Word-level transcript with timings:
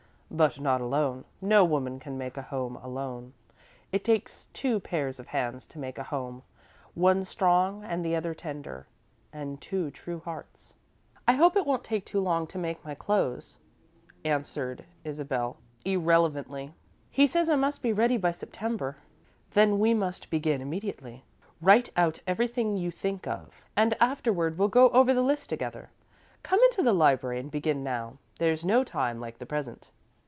"But 0.33 0.61
not 0.61 0.79
alone. 0.79 1.25
No 1.41 1.65
woman 1.65 1.99
can 1.99 2.17
make 2.17 2.37
a 2.37 2.41
home 2.43 2.77
alone. 2.77 3.33
It 3.91 4.05
takes 4.05 4.47
two 4.53 4.79
pairs 4.79 5.19
of 5.19 5.27
hands 5.27 5.67
to 5.67 5.77
make 5.77 5.97
a 5.97 6.03
home 6.03 6.43
one 6.95 7.25
strong 7.25 7.83
and 7.83 8.03
the 8.05 8.15
other 8.15 8.33
tender, 8.33 8.87
and 9.33 9.59
two 9.59 9.91
true 9.91 10.21
hearts." 10.21 10.73
"I 11.27 11.33
hope 11.33 11.57
it 11.57 11.65
won't 11.65 11.83
take 11.83 12.05
too 12.05 12.21
long 12.21 12.47
to 12.47 12.57
make 12.57 12.85
my 12.85 12.95
clothes," 12.95 13.57
answered 14.23 14.85
Isabel, 15.03 15.57
irrelevantly. 15.83 16.71
"He 17.09 17.27
says 17.27 17.49
I 17.49 17.57
must 17.57 17.81
be 17.81 17.91
ready 17.91 18.15
by 18.15 18.31
September." 18.31 18.95
"Then 19.51 19.79
we 19.79 19.93
must 19.93 20.29
begin 20.29 20.61
immediately. 20.61 21.25
Write 21.59 21.89
out 21.97 22.21
everything 22.25 22.77
you 22.77 22.89
think 22.89 23.27
of, 23.27 23.61
and 23.75 23.97
afterward 23.99 24.57
we'll 24.57 24.69
go 24.69 24.87
over 24.91 25.13
the 25.13 25.21
list 25.21 25.49
together. 25.49 25.89
Come 26.41 26.61
into 26.63 26.81
the 26.81 26.93
library 26.93 27.41
and 27.41 27.51
begin 27.51 27.83
now. 27.83 28.17
There's 28.39 28.63
no 28.63 28.85
time 28.85 29.19
like 29.19 29.37
the 29.37 29.45
present." 29.45 29.89